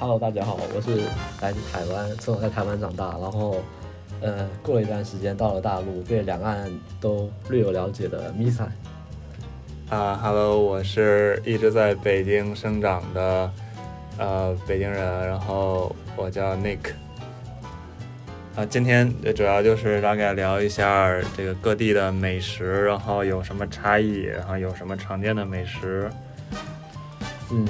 [0.00, 1.04] Hello，大家好，我是
[1.40, 3.62] 来自台湾，从小在台湾长大，然后，
[4.20, 6.68] 呃，过了一段时间到了大陆，对两岸
[7.00, 8.66] 都略有了解的 Misa。
[9.88, 13.50] 啊、uh,，Hello，我是一直在北京生长的，
[14.18, 16.90] 呃，北京人，然后我叫 Nick。
[18.56, 26.10] 啊、uh,，今天主要就是大概聊一下这个各地的美食，然后有什么差异，然后有什么常见的美食。
[27.50, 27.66] 嗯。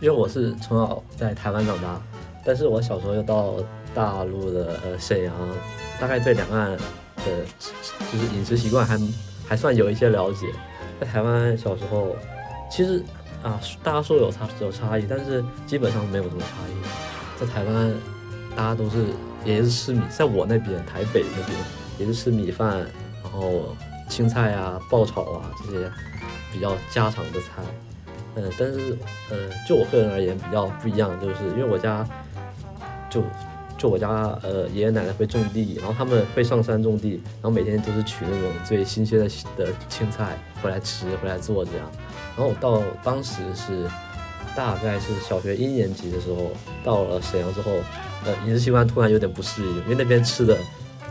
[0.00, 2.00] 因为我是从小在台湾长大，
[2.44, 3.54] 但是我小时候又到
[3.94, 5.34] 大陆的呃沈阳，
[6.00, 7.24] 大概对两岸的
[8.10, 8.98] 就是饮食习惯还
[9.46, 10.46] 还算有一些了解。
[10.98, 12.16] 在台湾小时候，
[12.70, 13.02] 其实
[13.42, 17.40] 啊大家说有差有差异，但是基本上没有什么差异。
[17.40, 17.94] 在台湾，
[18.56, 19.04] 大家都是
[19.44, 21.58] 也是吃米，在我那边台北那边
[21.98, 22.78] 也是吃米饭，
[23.22, 23.76] 然后
[24.08, 25.90] 青菜啊、爆炒啊这些
[26.52, 27.62] 比较家常的菜。
[28.36, 28.96] 嗯，但是，
[29.30, 32.06] 呃，就我个人而言比较不一样，就是因为我家，
[33.10, 33.22] 就
[33.76, 34.08] 就我家，
[34.42, 41.90] 呃，爷爷奶奶会种地，然后他们会上山种地，然后每天都是取那种最新鲜的的青菜回来吃，回来做这样。
[42.36, 43.88] 然后我到当时是
[44.54, 46.50] 大概是小学一年级的时候，
[46.84, 47.72] 到了沈阳之后，
[48.24, 50.56] 呃，饮食习惯突然有点不适应，因为那边吃的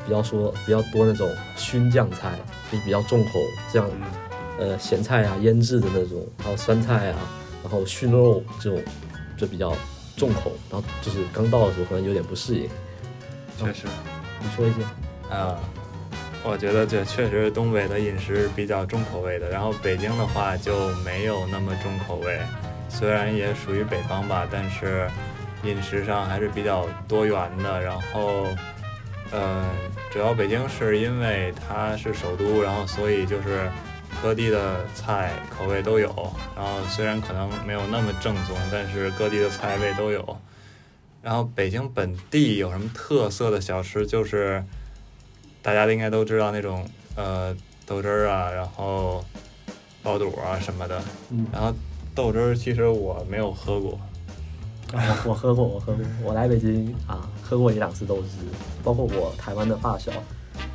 [0.06, 2.39] 比较说比较多那种熏酱菜，
[2.72, 3.31] 就比较重口
[3.73, 3.89] 这样。
[4.59, 7.17] 呃，咸菜啊，腌制的那种，还有酸菜啊，
[7.63, 8.83] 然后熏肉这种，
[9.38, 9.73] 就比较
[10.17, 10.52] 重口。
[10.69, 12.69] 然后就是刚到的时候可能有点不适应。
[13.57, 13.87] 确实，
[14.41, 14.81] 你说一些。
[15.33, 15.57] 啊，
[16.43, 22.37] 我觉得这确实东北的饮食比较重口味的，然后北京的话就没有那么重口味，
[22.89, 25.09] 虽然也属于北方吧，但是
[25.63, 27.81] 饮食上还是比较多元的。
[27.81, 28.43] 然后，
[29.31, 29.63] 呃，
[30.11, 33.69] 主要北京是因为它是首都，然后所以就是。
[34.22, 36.08] 各地的菜口味都有，
[36.56, 40.38] 然后虽然可能没有那么正宗，但是各地的菜味都有。
[41.22, 44.06] 然后北京本地有什么特色的小吃？
[44.06, 44.64] 就是
[45.61, 47.55] 大家应该都知道那种呃
[47.86, 49.23] 豆汁儿啊，然后
[50.04, 51.02] 爆肚啊什么的。
[51.30, 51.45] 嗯。
[51.52, 51.73] 然后
[52.16, 53.99] 豆汁儿其实我没有喝过。
[54.93, 56.05] 啊，我喝过，我喝过。
[56.23, 58.30] 我来北京啊，喝过一两次豆汁，
[58.83, 60.11] 包括我台湾的发小。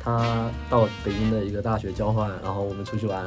[0.05, 3.25] 他到北京的一个大学交换，然后我们出去玩，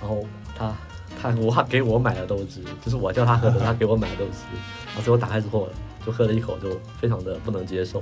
[0.00, 0.24] 然后
[0.56, 0.72] 他
[1.20, 4.44] 他我给我买了豆汁，就是我叫他喝的，他给我买了豆汁，
[4.86, 5.68] 然后最后打开之后
[6.06, 8.00] 就喝了一口，就非常的不能接受。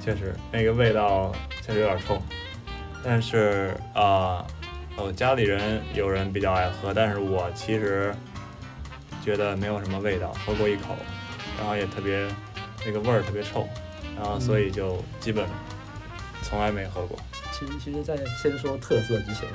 [0.00, 2.22] 确实那个味道确实有点冲，
[3.02, 4.46] 但是啊，
[4.96, 8.14] 我、家里人有人比较爱喝，但是我其实
[9.24, 10.94] 觉得没有什么味道，喝过一口，
[11.58, 12.28] 然后也特别
[12.86, 13.66] 那个味儿特别臭，
[14.16, 15.44] 然后所以就基本。
[16.42, 17.18] 从来没喝过。
[17.52, 19.46] 其实，其实，在先说特色之前，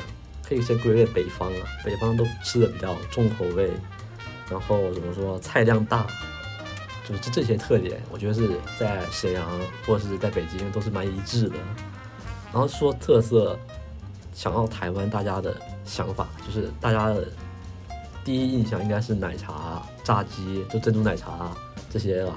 [0.47, 1.59] 可以先归类北方啊。
[1.84, 3.72] 北方都吃的比较重口味，
[4.50, 6.06] 然后怎么说，菜量大，
[7.07, 9.44] 就是这这些特点，我觉得是在沈阳
[9.88, 11.56] 或者是在北京都是蛮一致的。
[12.53, 13.57] 然后说特色，
[14.35, 17.28] 想到台湾，大家的想法就是大家的
[18.24, 21.50] 第一印象应该是奶茶、炸鸡，就珍珠奶茶
[21.90, 22.34] 这些吧。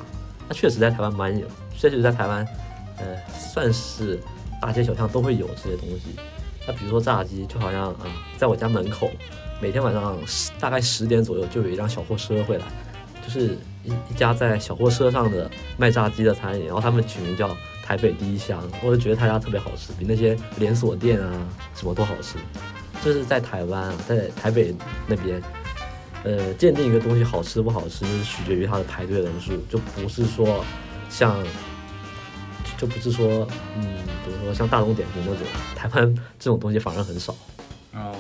[0.49, 2.47] 那确实在台湾蛮有，确实在台湾，
[2.97, 4.19] 呃，算是。
[4.61, 6.17] 大街小巷都会有这些东西，
[6.67, 9.11] 那比如说炸鸡，就好像啊，在我家门口，
[9.61, 12.65] 每天晚上十大概十点左右就有一辆小货车会来，
[13.25, 21.33] 就是一一家在小货车上的卖炸鸡的餐饮，然后他们取名叫台北第一香，我就觉得他家特别好吃，比那些连锁店啊
[21.75, 22.37] 什么都好吃。
[23.03, 24.75] 这是在台湾啊，在台北
[25.07, 25.41] 那边，
[26.25, 30.65] 呃，鉴定一个东西好吃不好吃，取决于它的排队人数，就不是说
[31.09, 31.37] 像。
[32.79, 33.47] 就不是说，
[33.77, 33.83] 嗯，
[34.25, 35.45] 比如说像大众点评那种，
[35.75, 37.35] 台湾这种东西反而很少。
[37.93, 38.15] 哦，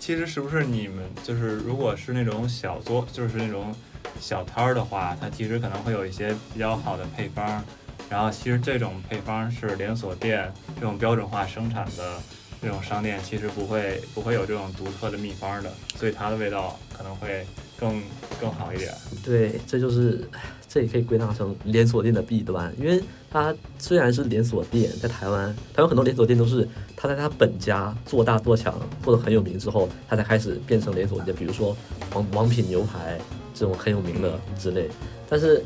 [0.00, 3.74] 其实是不是你们就是，如果是那种小作，就是那种
[4.18, 7.62] 小摊儿的话，它其实可能会有一些比较好的配方，
[8.08, 12.18] 然后其实这种配方是连锁店这种标准化生产的
[12.62, 17.46] 这种商店，其实不会不会有这种独特的秘方的，所以它的味道可能会
[17.78, 18.02] 更
[18.40, 18.90] 更好一点。
[19.22, 20.26] 对，这就是。
[20.68, 31.34] 这也可以归纳成连锁店的弊端，因为它虽然是连锁店，在台湾，它有很多连锁店都是它在它本家做大做强，做得很有名之后，它才开始变成连锁店。
[31.34, 31.74] 比如说
[32.12, 33.18] 王王品牛排
[33.54, 34.90] 这种很有名的之类。
[35.26, 35.62] 但是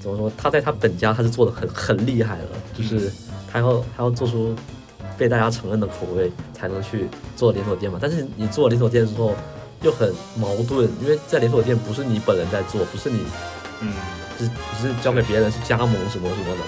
[0.00, 3.12] 怎么说，它在它本家它是做的很很厉害的，就是
[3.48, 4.52] 它要它要做出
[5.16, 8.00] 被大家承认的口味，才能去做连锁店嘛。
[8.02, 9.32] 但是你做连锁店之后
[9.82, 13.20] 又很矛盾，因为在连锁店不是你本人在做，不是你，
[13.80, 13.92] 嗯。
[14.44, 14.50] 只
[14.80, 16.62] 只是交给别人是加盟什么什么的，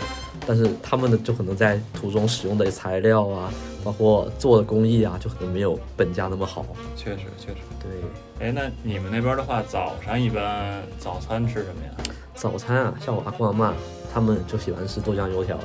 [0.46, 3.52] 但是他们的就可能在途中使用的材料啊，
[3.84, 6.64] 包括做的工艺啊，就可能没有本家那么好。
[6.96, 8.46] 确实确实，对。
[8.46, 12.14] 哎，那你们那边的话，早上一般早餐吃什么呀？
[12.34, 13.73] 早餐啊，像我阿公阿妈，
[14.12, 15.58] 他们就喜欢吃豆浆油条，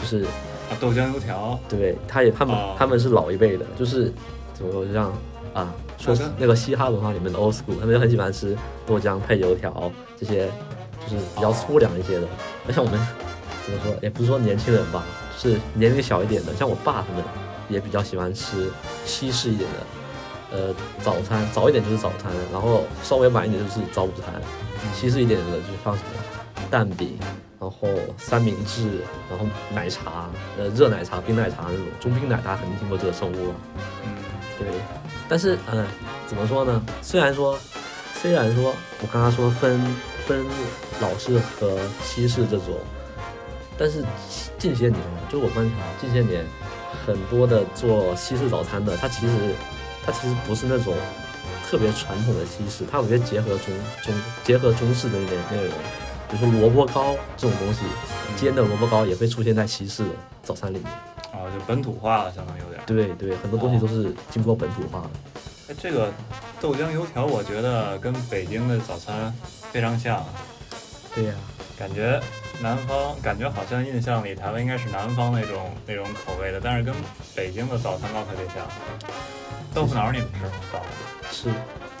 [0.00, 4.10] 就是啊，豆浆油条，对，他也他们、哦、他们是老一辈的，就是
[4.54, 5.12] 怎么说就像
[5.52, 8.56] 啊，说那个嘻哈文化里面的 old school，他们就很喜欢吃
[8.86, 10.48] 豆浆配油条这些，
[11.06, 12.26] 就是比较粗粮一些的。
[12.66, 12.98] 而、哦、像我们
[13.64, 15.04] 怎么说，也不是说年轻人吧，
[15.38, 17.22] 就是年龄小一点的，像我爸他们
[17.68, 18.70] 也比较喜欢吃
[19.04, 19.76] 西式一点的。
[20.50, 24.40] 呃，早餐早一点就是早餐，然后稍微晚一点就是早午餐。
[24.94, 27.18] 西式一点的就是放什么蛋饼，
[27.60, 33.54] 然后三明治，然后奶茶，呃，热奶茶、冰奶茶那种中冰奶，大家肯定听过这个生物了。
[34.06, 34.14] 嗯，
[34.58, 34.66] 对。
[35.28, 35.86] 但是，嗯、呃，
[36.26, 36.82] 怎么说呢？
[37.02, 37.58] 虽然说，
[38.14, 39.78] 虽然说我刚刚说分
[40.28, 40.46] 分
[41.00, 42.76] 老式和西式这种，
[43.76, 44.04] 但是
[44.58, 46.44] 近些年，就我观察，近些年
[47.04, 49.32] 很多的做西式早餐的，它其实。
[50.06, 50.94] 它其实不是那种
[51.68, 53.66] 特别传统的西式，它有些结合中
[54.02, 55.74] 中结合中式的那点内容，
[56.30, 57.80] 比如说萝卜糕这种东西，
[58.34, 60.08] 煎的萝卜糕也会出现在西式的
[60.42, 60.90] 早餐里面。
[61.30, 62.80] 啊，就本土化了，相当有点。
[62.86, 65.10] 对对，很多东西都是经过本土化的。
[65.68, 66.10] 哎、哦，这个
[66.58, 69.30] 豆浆油条，我觉得跟北京的早餐
[69.72, 70.24] 非常像。
[71.14, 71.40] 对呀、啊，
[71.78, 72.20] 感觉
[72.60, 76.94] 南方感觉好像印象里台湾应该是南方那种那种口味的，但是跟
[77.34, 78.66] 北京的早餐糕特别像。
[79.74, 80.52] 豆腐脑你们吃吗？
[80.72, 80.80] 早
[81.30, 81.50] 吃，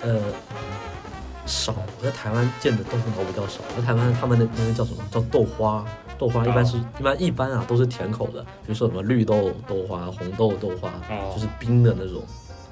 [0.02, 0.20] 呃，
[1.46, 1.74] 少。
[1.98, 3.60] 我在台湾见的豆腐脑比较少。
[3.76, 5.04] 在台湾他们那那个叫什么？
[5.10, 5.84] 叫豆花。
[6.18, 12.22] 豆花一般是、哦、一般一般啊，都是甜口的，比如说什么绿豆豆花、红豆豆花，哦、就是冰的那种。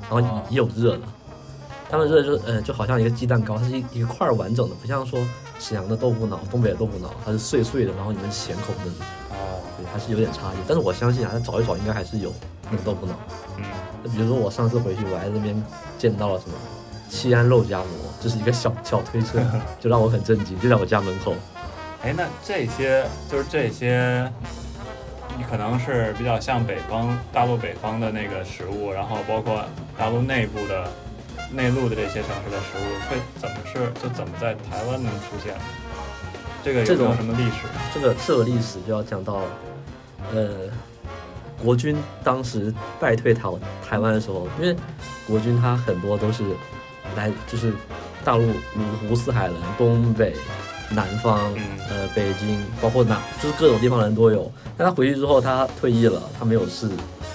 [0.09, 0.21] 然后
[0.51, 1.03] 也有热的。
[1.89, 5.21] 他们热就是呃，就好像一个鸡蛋糕，它是一一块完整的，不像说
[5.59, 8.95] 沈阳的豆腐脑、东北的豆腐脑，它是碎碎的，然后里面咸口那种。
[9.31, 10.57] 哦，对，还是有点差异。
[10.67, 12.33] 但是我相信啊，再找一找应该还是有
[12.71, 13.15] 那个豆腐脑。
[13.59, 13.65] 嗯。
[14.13, 15.65] 比如说我上次回去，我还在那边
[15.99, 16.55] 见到了什么
[17.09, 17.87] 西安肉夹馍，
[18.21, 19.41] 就是一个小小推车，
[19.81, 21.35] 就让我很震惊，就在我家门口。
[22.03, 24.31] 哎，那这些就是这些，
[25.37, 29.65] 你可能是比较像北方大陆北方的那个食物，然后包括
[29.99, 30.89] 大陆内部的
[31.57, 35.55] 内陆的这些城市的食物，会怎么是就怎么在台湾能出现？
[36.63, 37.57] 这个有没有什么历史？
[37.95, 39.41] 这个这个历史就要讲到，
[40.35, 40.69] 呃。
[41.65, 43.49] 国军当时败退台
[43.83, 44.77] 台湾的时候，因为
[45.27, 46.45] 国军他很多都是
[47.17, 47.73] 来就是
[48.23, 50.37] 大陆五湖四海人，东北、
[50.91, 51.51] 南方，
[51.89, 54.53] 呃，北京，包括哪就是各种地方人都有。
[54.77, 56.91] 但他回去之后，他退役了，他没有事，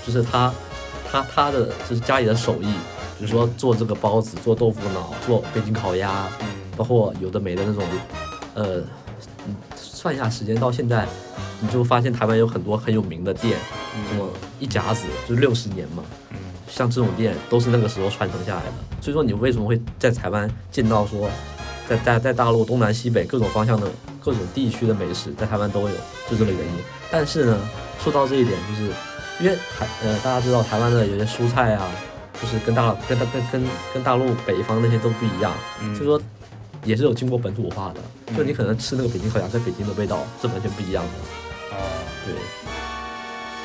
[0.06, 0.54] 就是他
[1.12, 2.72] 他他的就是家里的手艺，
[3.22, 6.28] 比如说做这个包子，做豆腐脑，做北京烤鸭，
[6.76, 7.84] 包括有的没的那种，
[8.56, 8.84] 呃，
[9.76, 11.08] 算一下时间到现在。
[11.64, 13.56] 你就发现台湾有很多很有名的店，
[14.10, 14.28] 什么
[14.60, 16.02] 一甲子就六十年嘛，
[16.68, 18.72] 像这种店都是那个时候传承下来的。
[19.00, 21.30] 所以说你为什么会在台湾见到说，
[21.88, 23.88] 在在在大陆东南西北各种方向的
[24.20, 25.96] 各种地区的美食在台湾都有，
[26.28, 26.74] 就这个原因。
[27.12, 27.60] 但是呢，
[28.04, 28.92] 说到这一点，就是
[29.40, 31.88] 因为台呃大家知道台湾的有些蔬菜啊，
[32.42, 35.54] 就是跟大跟大跟跟跟大陆北方那些都不一样，
[35.94, 36.20] 所以说
[36.84, 38.02] 也是有经过本土化的。
[38.36, 41.78] 就你可能吃那个北京烤鸭，在北京的味道是完全不一样的。
[42.26, 42.34] 对，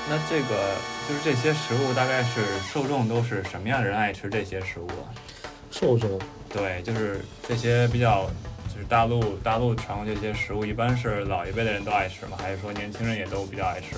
[0.08, 0.74] 那这个
[1.08, 2.40] 就是这些食物大概是
[2.72, 5.12] 受众都是什么样的人爱吃这些食物啊？
[5.70, 6.18] 受众，
[6.52, 8.24] 对，就是这些比较
[8.72, 12.36] 就是大陆大陆传过这些食物，一般是老一辈的人都爱吃吗？
[12.40, 13.96] 还是说年轻人也都比较爱吃？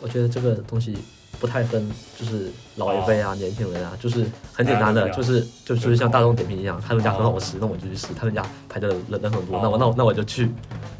[0.00, 0.98] 我觉得这个东西
[1.40, 10.50] 不太分，就是老一辈啊、哦、年轻人啊，就是很简单的，就是就就是像大众点评一样，他们家很好吃，那我就去吃；他们家排的人人很多，那我那我那我就去。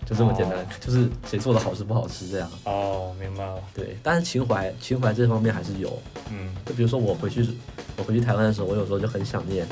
[0.07, 2.47] 就这么简单，哦、就是谁做的好吃不好吃这样。
[2.65, 3.59] 哦，明白了。
[3.75, 5.99] 对，但是情怀情怀这方面还是有。
[6.31, 7.43] 嗯，就比如说我回去，
[7.97, 9.67] 我回去台湾的时候，我有时候就很想念，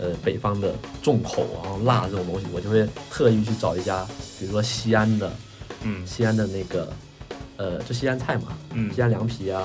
[0.00, 4.04] 呃，北方的重口然后辣这种东西，我就会特意去找一家，
[4.40, 5.30] 比如说西安的，
[5.82, 6.92] 嗯，西安的那个，
[7.56, 9.64] 呃，就西安菜嘛，嗯，西安凉皮啊，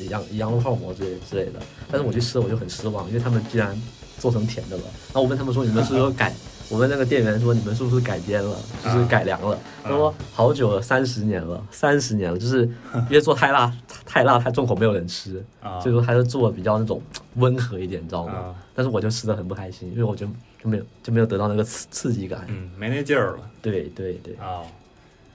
[0.00, 1.60] 嗯、羊羊肉泡馍之类之类的。
[1.90, 3.80] 但是我去吃我就很失望，因为他们竟然
[4.18, 4.82] 做成甜的了。
[4.84, 6.32] 然后我问他们说，你们是不是改？
[6.68, 13.72] 我问那个店员说：“你们是不是改编了，就是改良了？”他说：“好久了，三十年了，三十年了，就是因为做太辣、
[14.04, 15.40] 太辣、太重口，没有人吃，
[15.80, 17.00] 所以说他就做的比较那种
[17.36, 18.52] 温和一点，你知道吗？
[18.74, 20.26] 但是我就吃的很不开心，因为我就
[20.60, 23.48] 就没有就没有得到那个刺刺激感，嗯，没那劲儿了。
[23.62, 24.34] 对对对。
[24.40, 24.64] 哦，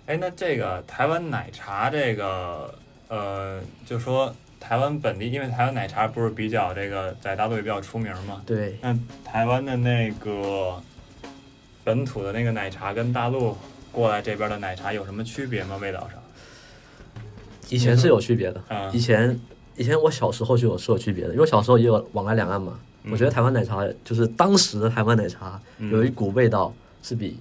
[0.05, 2.74] 哎，那这个台湾奶茶这个，
[3.08, 8.41] 呃，就说台湾本地，因为台湾奶茶不是比较这个在大陆也比较出名嘛？
[8.46, 8.77] 对。
[8.81, 10.81] 那台湾的那个。
[11.84, 13.58] 本土的那个奶茶跟大陆
[13.91, 15.77] 过来这边的奶茶有什么区别吗？
[15.81, 16.12] 味道上？
[17.70, 18.63] 以前是有区别的。
[18.70, 18.93] 嗯。
[18.93, 19.39] 以前
[19.75, 22.79] 以前我小时候就有是有区别的，因为小时候也有往来两岸嘛。
[23.10, 27.39] 我觉得台湾奶茶就是当时的台湾奶茶有一股味道是比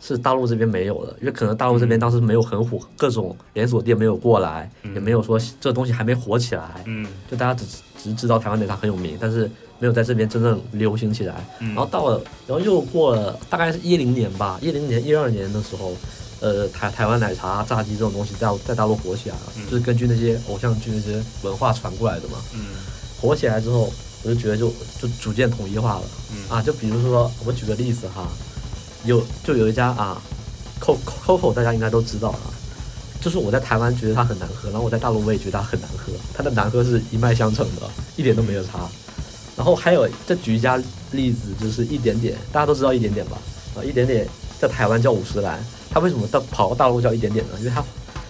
[0.00, 7.64] 是大陆这边没有的，因为可能大陆这边当时没有很火，各种连锁店没有过来，嗯、也没有说这东西还没火起来，嗯，就大家只
[8.02, 11.34] 只知道台湾奶茶很有名，但是没有在这边真正流行起来。
[11.60, 15.92] 嗯、然后到了，然后又过了大概是一零年吧，一零年一二年的时候，
[16.40, 22.38] 呃，台台湾奶茶、炸鸡这种东西在在大陆火起来了，嗯、就是根据那些偶像剧那些文化传过来的嘛。
[22.54, 22.60] 嗯，
[23.20, 24.68] 火起来之后，我就觉得就
[25.00, 26.02] 就逐渐统一化了。
[26.32, 28.28] 嗯啊，就比如说我举个例子哈，
[29.06, 30.20] 有就有一家啊
[30.80, 32.50] ，Coco 大家应该都知道啊，
[33.20, 37.82] 就是我在台湾觉得它很难喝，然后我在大陆我也觉得它很难喝，它的难喝是一脉相承的，
[38.16, 38.88] 一点都没有差。
[39.56, 40.76] 然后还有再举一家
[41.12, 43.38] 例子，就是一点点，大家都知道一点点吧？
[43.76, 45.58] 啊，一点点在台湾叫五十岚，
[45.88, 47.52] 它为什么到跑到大陆叫一点点呢？
[47.58, 47.82] 因为它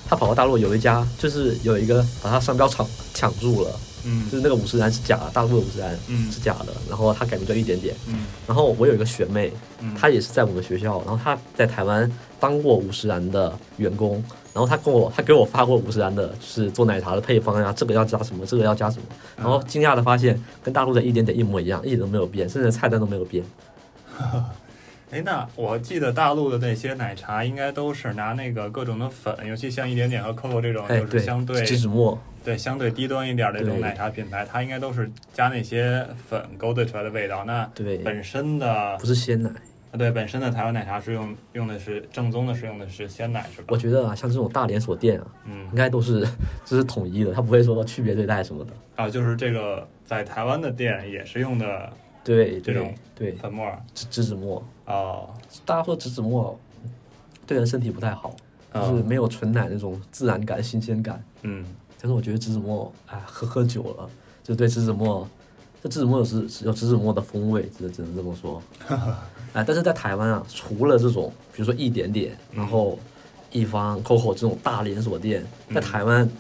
[0.09, 3.71] 它跑到大陆有一家，就是有一个把它商标抢抢住了。
[4.07, 7.95] 嗯，就是那个五十岚是假的，大陆的五十岚嗯是假的，然后他改名叫一点点。
[8.09, 14.23] 嗯，然后我有一个学妹，嗯她也是在我们学校，然后她在台湾当过五十岚的员工，
[14.55, 19.05] 然后她跟我，她给我发过五十岚的，就是做奶茶的配方呀，这个要加什么，这个要加什么，
[19.37, 23.45] 然后惊讶的发现跟大陆的一点点一模一样，一点都没有变，甚至菜单都没有变。
[25.11, 32.19] 哎，那我记得大陆的那些奶茶应该都是拿那个各种的粉，尤其像一点点和 COCO 这种，哎，就是相对植脂末。
[32.47, 37.45] 对，相对低端一点的这种奶茶品牌，它应该都是加那些粉勾兑出来的味道。
[37.45, 39.51] 那对，本身的不是鲜奶
[39.91, 43.67] 啊，对，本身的台湾奶茶是用用的是正宗的，是用的是鲜奶，是吧？
[43.71, 46.21] 我觉得啊，像这种大连锁店啊，嗯，应该都是
[46.65, 48.73] 这是统一的，它不会说区别对待什么的。
[48.95, 54.65] 啊，就是这个在台湾的店也是用的，对，这种对粉末植植脂末。
[54.85, 55.29] 哦，
[55.65, 56.57] 大家说植脂末
[57.45, 58.37] 对人身体不太好，
[58.73, 61.21] 就是没有纯奶那种自然感、新鲜感。
[61.43, 61.65] 嗯。
[62.07, 64.09] 但是我觉得植脂末，哎，喝喝久了，
[64.45, 65.29] 就对植脂末，
[65.83, 68.63] 这植脂末有植有植脂末的风味，只只能这么说。
[69.53, 72.97] 哎，但是在台湾啊，除了这种，比如说一点点，然后
[73.51, 75.45] 一方、COCO 这种大连锁店，
[75.75, 76.31] 在台湾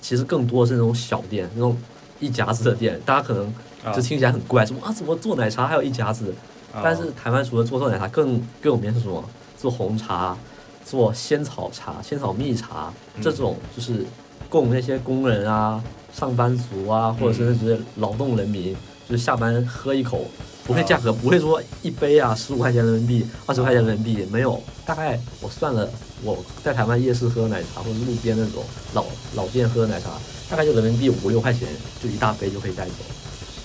[0.00, 1.78] 其实更多是那种小店，那种
[2.18, 3.54] 一夹子的店，大家可能
[3.94, 6.34] 就听起来很怪，什么啊，怎么做奶茶还有一夹子？
[6.82, 9.22] 但是台湾除了做做奶茶，更更有名是什么？
[9.56, 10.36] 做红茶，
[10.84, 12.92] 做仙草茶、仙草蜜茶
[13.22, 14.04] 这种，就是。
[14.48, 18.74] 供那些工人啊、上班族啊，或者是那些劳动人民，
[19.08, 20.24] 就是下班喝一口，
[20.64, 25.90] 不会价格不会说一杯啊十五块钱人民币、二十块钱人民币，没有，大概我算了，
[26.22, 28.62] 我在台湾夜市喝奶茶或者路边那种
[28.94, 30.10] 老老店喝奶茶，
[30.48, 31.68] 大概就人民币五六块钱
[32.02, 32.94] 就一大杯就可以带走，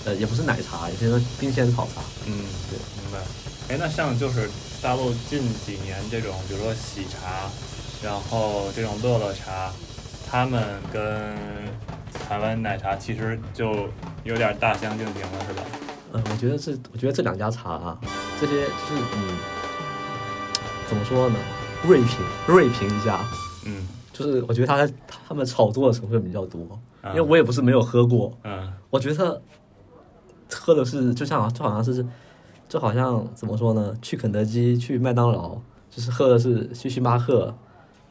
[0.06, 2.00] 呃，也不是奶茶，也是冰鲜草茶。
[2.26, 2.34] 嗯，
[2.68, 3.18] 对，明白。
[3.68, 4.50] 哎，那像就是
[4.82, 7.48] 大陆近几年这种，比如说喜茶，
[8.02, 9.72] 然后这种乐乐茶。
[10.30, 11.02] 他们跟
[12.28, 13.88] 台湾奶茶其实就
[14.22, 15.62] 有点大相径庭了，是吧？
[16.12, 17.98] 嗯，我觉得这，我觉得这两家茶啊，
[18.40, 19.36] 这些就是嗯，
[20.88, 21.36] 怎么说呢？
[21.82, 23.18] 锐评锐评一下，
[23.66, 26.60] 嗯，就是我觉得他在他们炒作的成分比较多，
[27.02, 29.42] 嗯、因为我也不是没有喝过，嗯，我觉得
[30.52, 32.06] 喝的是就像就好像是
[32.68, 33.96] 就好像怎么说呢？
[34.00, 35.56] 去肯德基、去麦当劳，
[35.90, 37.52] 就是喝的是去星巴克。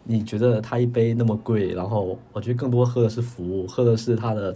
[0.04, 4.56] 你觉得它一杯那么贵，然后我觉得更多喝的是服务，喝的是它的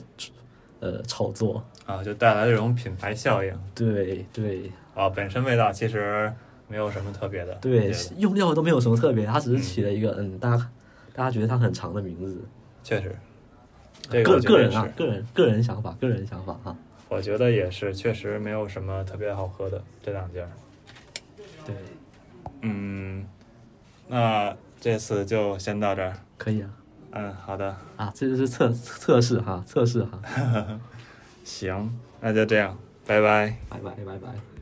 [0.79, 3.53] 呃炒作啊，就带来这种品牌效应。
[3.75, 6.33] 对对啊，本身味道其实
[6.67, 7.53] 没有什么特别的。
[7.55, 10.71] 对，用料都没有什么特别，它只是起了一个嗯，嗯，大家
[11.13, 12.43] 大家觉得它很长的名字。
[12.83, 13.15] 确实，
[14.09, 16.75] 这个、个个人啊，个人个人想法，个人想法啊。
[17.09, 20.41] 我觉得也是，确实没有什么特别好喝的这两家。
[21.65, 21.75] 对，
[22.61, 23.23] 嗯，
[24.07, 24.55] 那。
[24.83, 26.69] 这次就先到这儿，可以啊。
[27.11, 27.73] 嗯，好的。
[27.95, 30.19] 啊，这就是测测试哈，测试哈。
[31.45, 33.55] 行，那就这样，拜拜。
[33.69, 34.52] 拜拜，拜拜。